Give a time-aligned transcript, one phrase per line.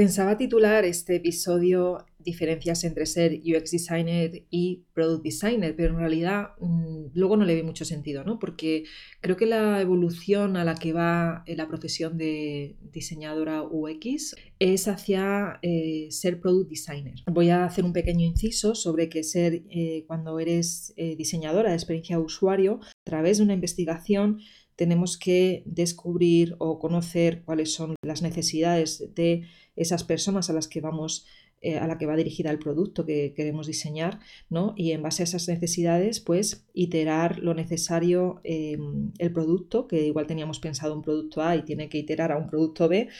[0.00, 6.52] Pensaba titular este episodio Diferencias entre ser UX designer y product designer, pero en realidad
[6.58, 8.38] mm, luego no le vi mucho sentido, ¿no?
[8.38, 8.84] Porque
[9.20, 15.58] creo que la evolución a la que va la profesión de diseñadora UX es hacia
[15.60, 17.16] eh, ser product designer.
[17.26, 21.76] Voy a hacer un pequeño inciso sobre que ser eh, cuando eres eh, diseñadora de
[21.76, 24.40] experiencia de usuario, a través de una investigación
[24.80, 29.42] tenemos que descubrir o conocer cuáles son las necesidades de
[29.80, 31.26] esas personas a las que vamos
[31.62, 34.72] eh, a la que va dirigida el producto que queremos diseñar, ¿no?
[34.78, 40.26] Y en base a esas necesidades, pues iterar lo necesario em, el producto, que igual
[40.26, 43.10] teníamos pensado un producto A y tiene que iterar a un producto B,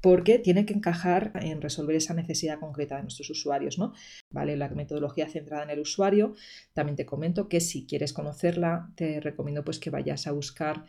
[0.00, 3.92] porque tiene que encajar en resolver esa necesidad concreta de nuestros usuarios, ¿no?
[4.30, 6.34] Vale, la metodología centrada en el usuario.
[6.74, 10.84] También te comento que si quieres conocerla, te recomiendo pues que vayas a buscar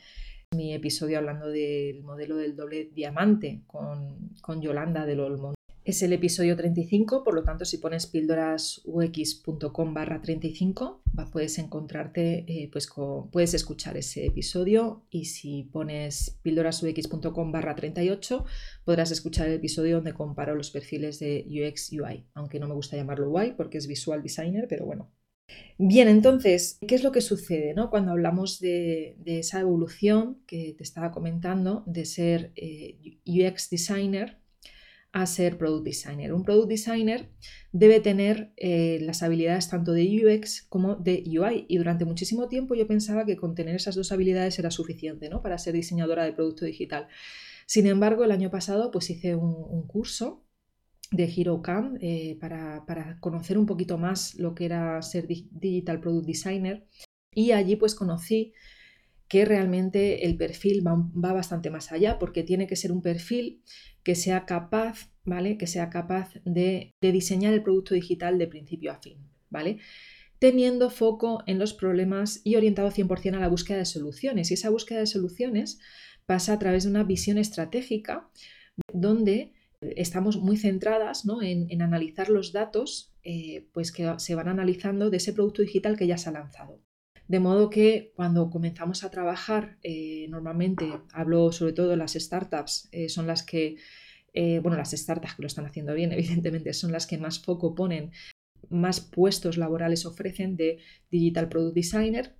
[0.55, 5.53] mi episodio hablando del modelo del doble diamante con, con Yolanda del Olmo.
[5.85, 12.69] Es el episodio 35, por lo tanto, si pones píldorasux.com barra 35, puedes encontrarte, eh,
[12.71, 12.89] pues
[13.31, 18.45] puedes escuchar ese episodio y si pones píldorasux.com barra 38,
[18.85, 22.97] podrás escuchar el episodio donde comparo los perfiles de UX UI, aunque no me gusta
[22.97, 25.09] llamarlo UI porque es visual designer, pero bueno.
[25.77, 27.89] Bien, entonces, ¿qué es lo que sucede ¿no?
[27.89, 34.39] cuando hablamos de, esa evolución que te estaba comentando de ser eh, UX designer
[35.11, 36.33] a ser product designer.
[36.33, 37.29] Un product designer
[37.71, 42.75] debe tener eh, las habilidades tanto de UX como de UI y durante muchísimo tiempo
[42.75, 45.41] yo pensaba que con tener esas dos habilidades era suficiente ¿no?
[45.41, 47.07] para ser diseñadora de producto digital.
[47.65, 50.43] Sin embargo, el año pasado pues hice un, curso
[51.11, 56.27] de HeroCam eh, para, para, conocer un poquito más lo que era ser Digital Product
[56.27, 56.85] Designer
[57.33, 58.53] y allí pues conocí
[59.27, 63.61] que realmente el perfil va, va, bastante más allá porque tiene que ser un perfil
[64.03, 65.57] que sea capaz, ¿vale?
[65.57, 69.77] Que sea capaz de, diseñar el producto digital de principio a fin, ¿vale?
[70.39, 74.49] Teniendo foco en los problemas y orientado 100% a la búsqueda de soluciones.
[74.49, 75.79] Y esa búsqueda de soluciones
[76.25, 78.29] pasa a través de una visión estratégica
[78.93, 85.17] donde estamos muy centradas en, analizar los datos eh, pues que se van analizando de
[85.17, 86.81] ese producto digital que ya se ha lanzado.
[87.27, 92.89] De modo que cuando comenzamos a trabajar, eh, normalmente hablo sobre todo de las startups,
[92.91, 93.77] eh, son las que,
[94.33, 98.11] bueno, las startups que lo están haciendo bien, evidentemente, son las que más foco ponen,
[98.69, 100.79] más puestos laborales ofrecen de
[101.11, 102.35] Digital Product Designer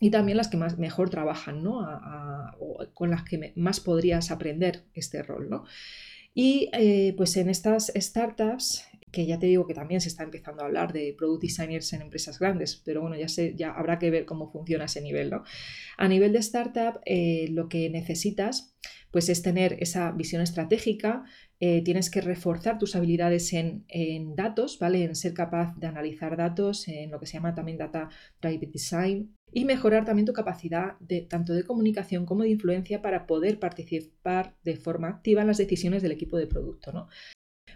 [0.00, 1.86] y también las que más mejor trabajan, ¿no?
[2.94, 5.64] con las que más podrías aprender este rol, ¿no?
[6.34, 6.68] Y
[7.16, 8.84] pues en estas startups
[9.14, 12.02] que ya te digo que también se está empezando a hablar de product designers en
[12.02, 15.44] empresas grandes, pero bueno, ya, sé, ya habrá que ver cómo funciona ese nivel, ¿no?
[15.96, 18.76] A nivel de startup, eh, lo que necesitas
[19.10, 21.22] pues es tener esa visión estratégica,
[21.60, 23.84] eh, tienes que reforzar tus habilidades en,
[24.34, 25.04] datos, ¿vale?
[25.04, 28.08] En ser capaz de analizar datos, en lo que se llama también Data
[28.42, 33.26] Driven Design, y mejorar también tu capacidad de, tanto de comunicación como de influencia para
[33.26, 36.92] poder participar de forma activa en las decisiones del equipo de producto.
[36.92, 37.08] ¿no?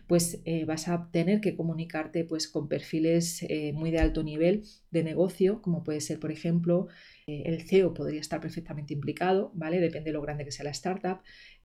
[0.09, 4.65] pues eh, vas a tener que comunicarte pues, con perfiles eh, muy de alto nivel
[4.91, 6.89] de negocio, como puede ser, por ejemplo,
[7.27, 9.81] eh, el CEO podría estar perfectamente implicado, ¿vale?
[9.81, 11.21] Depende de lo grande que sea la startup.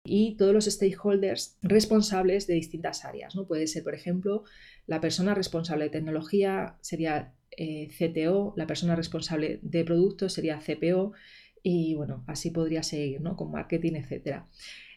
[0.05, 3.47] Y todos los stakeholders responsables de distintas áreas, ¿no?
[3.47, 4.43] Puede ser, por ejemplo,
[4.87, 11.13] la persona responsable de tecnología sería CTO, la persona responsable de productos sería CPO,
[11.63, 13.37] y bueno, así podría seguir, ¿no?
[13.37, 14.49] Con marketing, etcétera.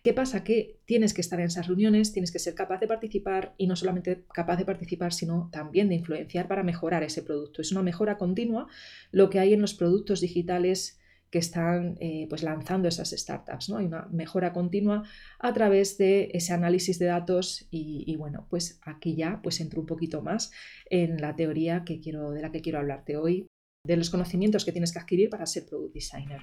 [0.04, 0.44] ¿Qué pasa?
[0.44, 3.76] Que tienes que estar en esas reuniones, tienes que ser capaz de participar y no
[3.76, 7.62] solamente capaz de participar, sino también de influenciar para mejorar ese producto.
[7.62, 8.68] Es una mejora continua
[9.12, 11.00] lo que hay en los productos digitales
[11.35, 13.68] que están eh, pues lanzando esas startups.
[13.68, 13.75] ¿no?
[13.75, 15.03] Hay una mejora continua
[15.38, 19.85] a través de ese análisis de datos y, bueno, pues aquí ya pues entro un
[19.85, 20.51] poquito más
[20.90, 23.47] en la teoría que quiero, de la que quiero hablarte hoy,
[23.85, 26.40] de los conocimientos que tienes que adquirir para ser product designer.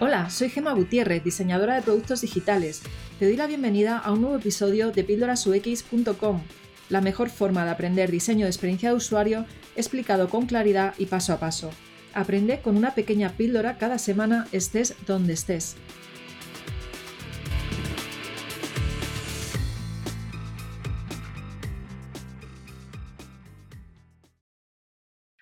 [0.00, 2.80] Hola, soy Gema Gutiérrez, diseñadora de productos digitales.
[3.18, 6.40] Te doy la bienvenida a un nuevo episodio de píldorasux.com,
[6.88, 9.44] la mejor forma de aprender diseño de experiencia de usuario
[9.76, 11.70] explicado con claridad y paso a paso.
[12.14, 15.76] Aprende con una pequeña píldora cada semana estés donde estés.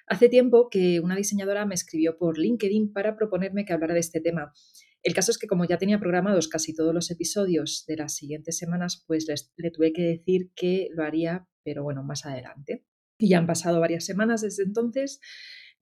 [0.06, 4.20] Hace tiempo que una diseñadora me escribió por LinkedIn para proponerme que hablara de este
[4.20, 4.52] tema.
[5.02, 8.58] El caso es que como ya tenía programados casi todos los episodios de las siguientes
[8.58, 9.26] semanas, pues
[9.56, 12.84] le tuve que decir que lo haría, pero bueno, más adelante.
[13.18, 15.20] Y ya han pasado varias semanas desde entonces.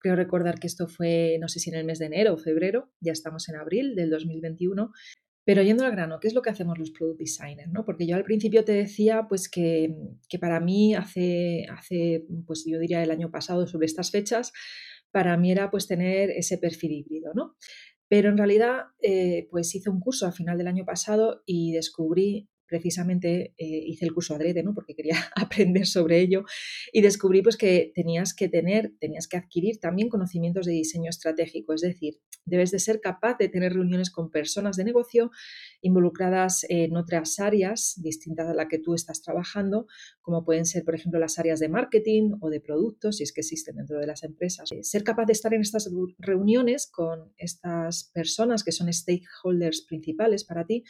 [0.00, 2.90] Creo recordar que esto fue, no sé si en el mes de enero o febrero,
[3.00, 4.92] ya estamos en abril del 2021.
[5.44, 7.72] Pero yendo al grano, ¿qué es lo que hacemos los product designers?
[7.72, 7.86] ¿no?
[7.86, 9.94] Porque yo al principio te decía pues que,
[10.40, 14.52] para mí hace, hace, pues yo diría el año pasado sobre estas fechas,
[15.10, 17.56] para mí era pues tener ese perfil híbrido, ¿no?
[18.08, 22.50] Pero en realidad eh, pues hice un curso a final del año pasado y descubrí
[22.68, 24.74] precisamente eh, hice el curso adrede, ¿no?
[24.74, 26.44] Porque quería aprender sobre ello
[26.92, 31.74] y descubrí pues que tenías que tener, tenías que adquirir también conocimientos de diseño estratégico,
[31.74, 35.30] es decir, debes de ser capaz de tener reuniones con personas de negocio
[35.82, 39.86] involucradas en otras áreas distintas a la que tú estás trabajando,
[40.20, 43.40] como pueden ser, por ejemplo, las áreas de marketing o de productos, si es que
[43.40, 44.70] existen dentro de las empresas.
[44.82, 50.66] Ser capaz de estar en estas reuniones con estas personas que son stakeholders principales para
[50.66, 50.84] ti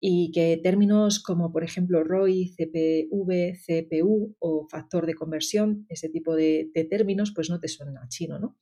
[0.00, 6.34] y que términos como, por ejemplo, ROI, CPV, CPU o factor de conversión, ese tipo
[6.34, 8.56] de, términos, pues no te suenan a chino, ¿no?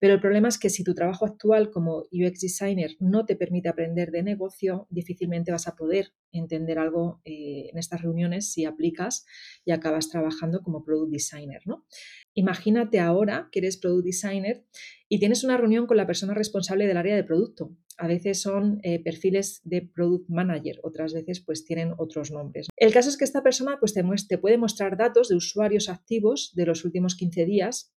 [0.00, 3.68] Pero el problema es que si tu trabajo actual como UX designer no te permite
[3.68, 9.24] aprender de negocio, difícilmente vas a poder entender algo eh, en estas reuniones si aplicas
[9.64, 11.62] y acabas trabajando como product designer.
[11.64, 11.86] ¿no?
[12.34, 14.66] Imagínate ahora que eres product designer
[15.08, 17.70] y tienes una reunión con la persona responsable del área de producto.
[17.96, 22.68] A veces son eh, perfiles de product manager, otras veces pues tienen otros nombres.
[22.76, 26.52] El caso es que esta persona pues te, te puede mostrar datos de usuarios activos
[26.54, 27.94] de los últimos 15 días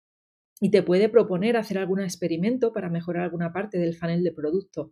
[0.61, 4.91] y te puede proponer hacer algún experimento para mejorar alguna parte del funnel de producto.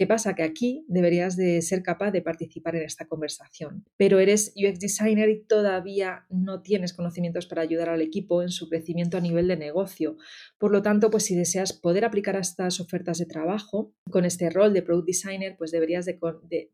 [0.00, 0.34] ¿Qué pasa?
[0.34, 5.28] Que aquí deberías de ser capaz de participar en esta conversación, pero eres UX designer
[5.28, 9.58] y todavía no tienes conocimientos para ayudar al equipo en su crecimiento a nivel de
[9.58, 10.16] negocio.
[10.56, 14.72] Por lo tanto, pues si deseas poder aplicar estas ofertas de trabajo con este rol
[14.72, 16.18] de product designer, pues deberías de,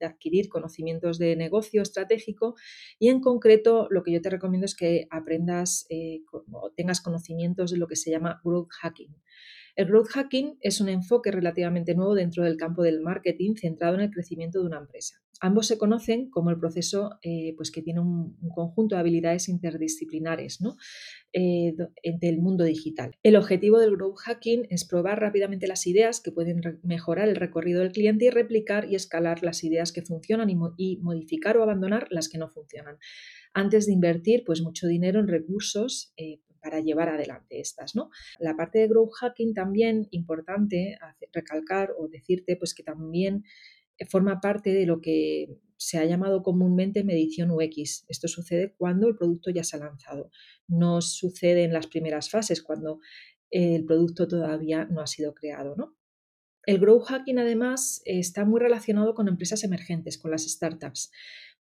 [0.01, 2.55] adquirir conocimientos de negocio estratégico
[3.01, 6.21] y en concreto lo que yo te recomiendo es que aprendas eh,
[6.53, 9.15] o tengas conocimientos de lo que se llama growth hacking.
[9.77, 14.01] El growth hacking es un enfoque relativamente nuevo dentro del campo del marketing centrado en
[14.01, 15.21] el crecimiento de una empresa.
[15.41, 20.63] Ambos se conocen como el proceso eh, pues que tiene un, conjunto de habilidades interdisciplinares
[20.63, 20.77] ¿no?
[21.35, 21.75] Eh,
[22.21, 23.19] del mundo digital.
[23.23, 27.81] El objetivo del growth hacking es probar rápidamente las ideas que pueden mejorar el recorrido
[27.83, 32.31] del cliente y replicar y escalar las ideas que funcionan y, modificar o abandonar las
[32.31, 32.97] que no funcionan
[33.57, 37.97] antes de invertir pues mucho dinero en recursos eh, para llevar adelante estas.
[37.97, 38.11] ¿no?
[38.39, 40.99] La parte de growth hacking también importante
[41.33, 43.45] recalcar o decirte pues que también
[44.11, 48.05] forma parte de lo que se ha llamado comúnmente medición UX.
[48.09, 50.31] Esto sucede cuando el producto ya se ha lanzado.
[50.69, 53.01] No sucede en las primeras fases, cuando
[53.51, 55.77] el producto todavía no ha sido creado.
[55.77, 55.97] ¿no?
[56.67, 61.13] El growth hacking además está muy relacionado con empresas emergentes, con las startups.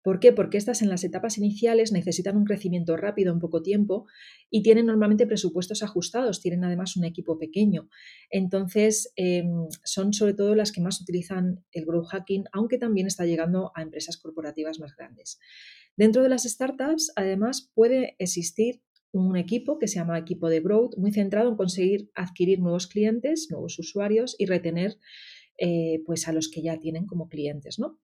[0.05, 0.31] ¿Por qué?
[0.31, 4.05] Porque estas en las etapas iniciales necesitan un crecimiento rápido en poco tiempo
[4.51, 7.89] y tienen normalmente presupuestos ajustados, tienen además un equipo pequeño.
[8.29, 13.25] Entonces, em, son sobre todo las que más utilizan el growth hacking, aunque también está
[13.25, 15.39] llegando a empresas corporativas más grandes.
[15.97, 18.83] Dentro de las startups, además, puede existir
[19.15, 23.47] un equipo que se llama equipo de growth, muy centrado en conseguir adquirir nuevos clientes,
[23.49, 24.97] nuevos usuarios y retener
[25.57, 27.99] eh, pues a los que ya tienen como clientes, ¿no?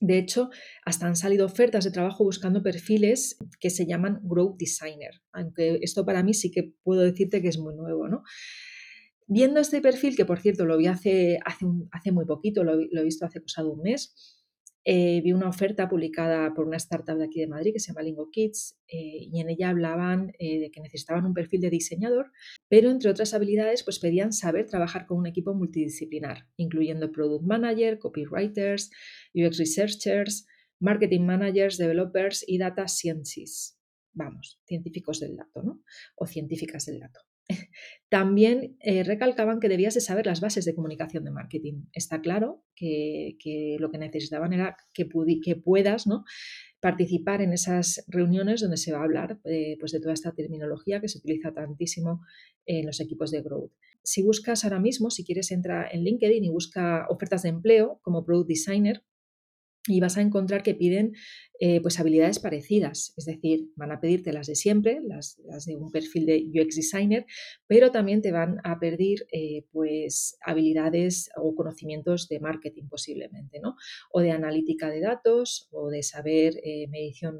[0.00, 0.50] De hecho,
[0.84, 6.04] hasta han salido ofertas de trabajo buscando perfiles que se llaman Growth Designer, aunque esto
[6.04, 8.22] para mí sí que puedo decirte que es muy nuevo, ¿no?
[9.26, 13.00] Viendo este perfil, que por cierto lo vi hace, hace, hace muy poquito, lo, lo,
[13.00, 14.43] he visto hace pasado un mes,
[14.86, 18.02] eh, vi una oferta publicada por una startup de aquí de Madrid que se llama
[18.02, 22.32] Lingo Kids eh, y en ella hablaban eh, de que necesitaban un perfil de diseñador,
[22.68, 27.98] pero entre otras habilidades pues pedían saber trabajar con un equipo multidisciplinar, incluyendo product manager,
[27.98, 28.90] copywriters,
[29.34, 30.46] UX researchers,
[30.80, 33.78] marketing managers, developers y data scientists.
[34.12, 35.82] Vamos, científicos del dato, ¿no?
[36.16, 37.20] O científicas del dato.
[38.08, 41.86] También eh, recalcaban que debías de saber las bases de comunicación de marketing.
[41.92, 43.36] Está claro que,
[43.80, 45.08] lo que necesitaban era que,
[45.42, 46.24] que puedas ¿no?
[46.80, 51.00] participar en esas reuniones donde se va a hablar eh, pues de toda esta terminología
[51.00, 52.20] que se utiliza tantísimo
[52.66, 53.72] en los equipos de growth.
[54.02, 58.24] Si buscas ahora mismo, si quieres, entra en LinkedIn y busca ofertas de empleo como
[58.24, 59.02] Product Designer
[59.86, 61.12] y vas a encontrar que piden
[61.60, 65.36] eh, pues habilidades parecidas, es decir, van a pedirte las de siempre, las,
[65.66, 67.26] de un perfil de UX designer,
[67.66, 73.76] pero también te van a pedir eh, pues habilidades o conocimientos de marketing posiblemente, ¿no?
[74.10, 77.38] O de analítica de datos o de saber eh, medición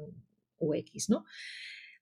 [0.59, 1.25] UX, ¿no?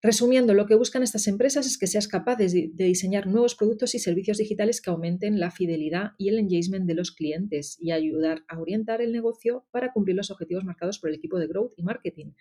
[0.05, 3.99] Resumiendo, lo que buscan estas empresas es que seas capaz de, diseñar nuevos productos y
[3.99, 8.59] servicios digitales que aumenten la fidelidad y el engagement de los clientes y ayudar a
[8.59, 12.33] orientar el negocio para cumplir los objetivos marcados por el equipo de growth y marketing.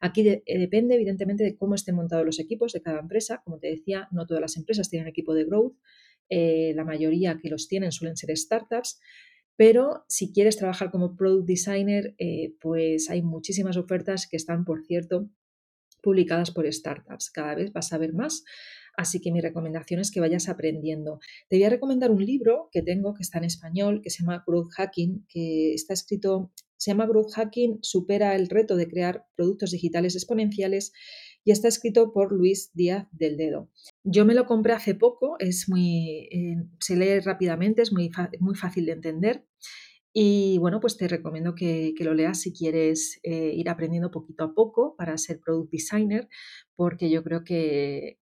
[0.00, 3.42] Aquí eh, depende, evidentemente, de cómo estén montados los equipos de cada empresa.
[3.44, 5.76] Como te decía, no todas las empresas tienen equipo de growth.
[6.30, 8.98] Eh, la mayoría que los tienen suelen ser startups
[9.56, 14.84] Pero si quieres trabajar como product designer, eh, pues hay muchísimas ofertas que están, por
[14.84, 15.30] cierto,
[16.04, 17.30] publicadas por startups.
[17.30, 18.44] Cada vez vas a ver más.
[18.96, 21.18] Así que mi recomendación es que vayas aprendiendo.
[21.48, 24.44] Te voy a recomendar un libro que tengo que está en español, que se llama
[24.46, 29.72] Growth Hacking, que está escrito, se llama Growth Hacking, supera el reto de crear productos
[29.72, 30.92] digitales exponenciales
[31.44, 33.68] y está escrito por Luis Díaz del Dedo.
[34.04, 38.54] Yo me lo compré hace poco, es muy, eh, se lee rápidamente, es muy, muy
[38.54, 39.44] fácil de entender
[40.16, 44.54] y bueno, pues te recomiendo que, lo leas si quieres eh, ir aprendiendo poquito a
[44.54, 46.28] poco para ser product designer,
[46.76, 48.16] porque yo creo que,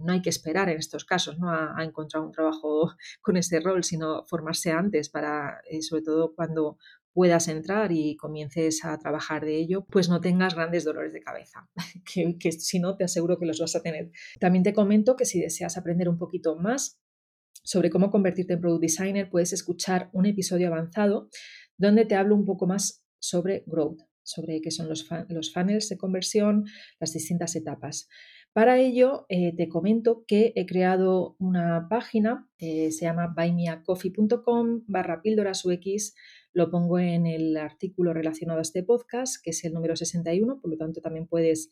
[0.00, 1.50] no hay que esperar en estos casos ¿no?
[1.50, 2.90] a, encontrar un trabajo
[3.20, 6.78] con ese rol, sino formarse antes para, eh, sobre todo cuando
[7.12, 11.68] puedas entrar y comiences a trabajar de ello, pues no tengas grandes dolores de cabeza,
[12.14, 14.10] que, que si no te aseguro que los vas a tener.
[14.40, 16.98] También te comento que si deseas aprender un poquito más
[17.66, 21.28] sobre cómo convertirte en product designer, puedes escuchar un episodio avanzado
[21.76, 25.98] donde te hablo un poco más sobre growth, sobre qué son los, los funnels de
[25.98, 26.64] conversión,
[27.00, 28.08] las distintas etapas.
[28.52, 35.64] Para ello, eh, te comento que he creado una página, se llama buymeacoffee.com barra píldoras
[35.66, 36.14] UX.
[36.54, 40.70] Lo pongo en el artículo relacionado a este podcast, que es el número 61, por
[40.70, 41.68] lo tanto también puedes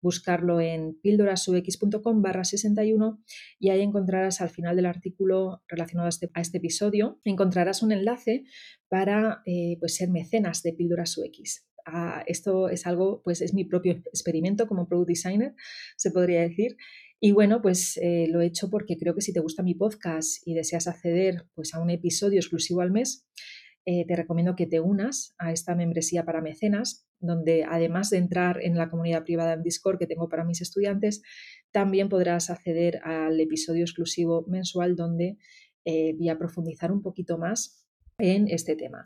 [0.00, 3.22] buscarlo en píldorasux.com barra 61
[3.58, 8.44] y ahí encontrarás al final del artículo relacionado a este, este episodio, encontrarás un enlace
[8.88, 11.66] para eh, pues ser mecenas de Píldoras UX.
[11.86, 15.54] Ah, esto es algo, pues es mi propio experimento como product designer,
[15.96, 16.76] se podría decir.
[17.20, 20.46] Y bueno, pues eh, lo he hecho porque creo que si te gusta mi podcast
[20.46, 23.26] y deseas acceder pues, a un episodio exclusivo al mes,
[23.88, 28.58] eh, te recomiendo que te unas a esta membresía para mecenas, donde además de entrar
[28.60, 31.22] en la comunidad privada en Discord que tengo para mis estudiantes,
[31.70, 35.38] también podrás acceder al episodio exclusivo mensual donde
[35.84, 37.86] eh, voy a profundizar un poquito más
[38.18, 39.04] en este tema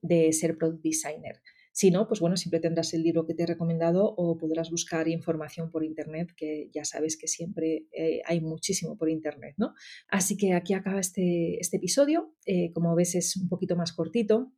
[0.00, 1.42] de ser product designer.
[1.72, 5.08] Si no, pues bueno, siempre tendrás el libro que te he recomendado o podrás buscar
[5.08, 9.74] información por internet, que ya sabes que siempre eh, hay muchísimo por internet, ¿no?
[10.08, 12.34] Así que aquí acaba este, este episodio.
[12.44, 14.52] Eh, como ves, es un poquito más cortito.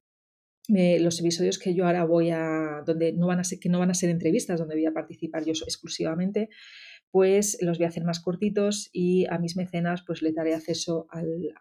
[0.67, 3.91] los episodios que yo ahora voy a, donde no van a ser, que no van
[3.91, 6.49] a ser entrevistas, donde voy a participar yo exclusivamente,
[7.15, 11.07] pues los voy a hacer más cortitos y a mis mecenas pues le daré acceso
[11.11, 11.55] al,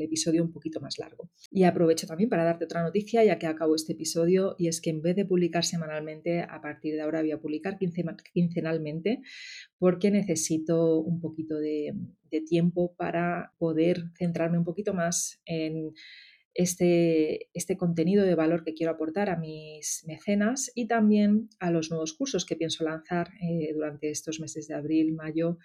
[0.00, 1.30] episodio un poquito más largo.
[1.50, 4.88] Y aprovecho también para darte otra noticia ya que acabo este episodio y es que
[4.88, 7.76] en vez de publicar semanalmente, a partir de ahora voy a publicar
[8.32, 9.20] quincenalmente
[9.76, 11.94] porque necesito un poquito de
[12.48, 15.92] tiempo para poder centrarme un poquito más en
[16.54, 21.90] este, este contenido de valor que quiero aportar a mis mecenas y también a los
[21.90, 25.58] nuevos cursos que pienso lanzar eh, durante estos meses de abril, mayo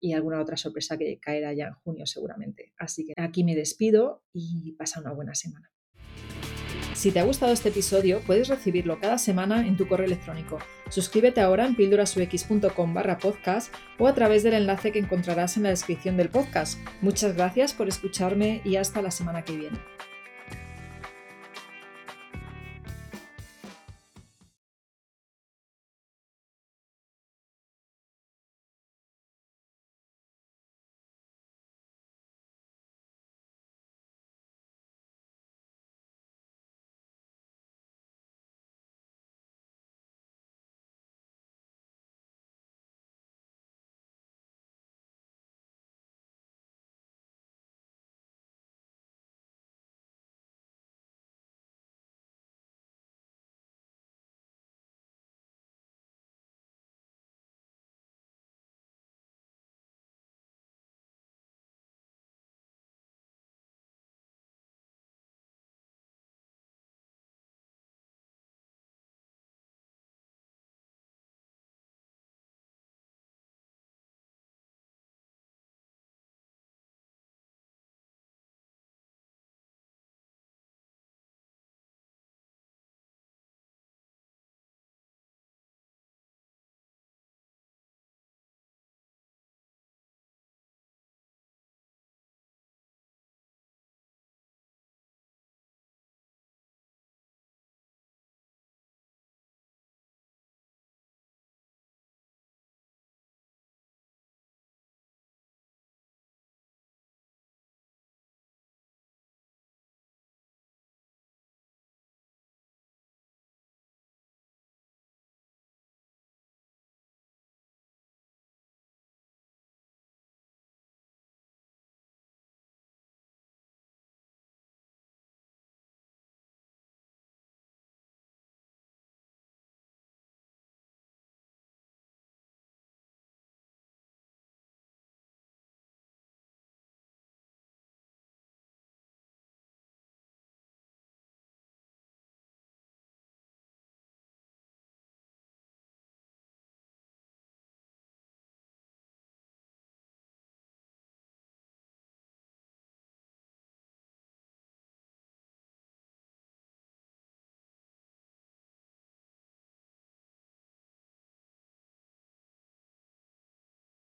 [0.00, 2.72] y alguna otra sorpresa que caerá ya en junio seguramente.
[2.78, 5.70] Así que aquí me despido y pasa una buena semana.
[6.94, 10.58] Si te ha gustado este episodio, puedes recibirlo cada semana en tu correo electrónico.
[10.88, 15.68] Suscríbete ahora en píldorasux.com barra podcast o a través del enlace que encontrarás en la
[15.68, 16.80] descripción del podcast.
[17.00, 19.78] Muchas gracias por escucharme y hasta la semana que viene.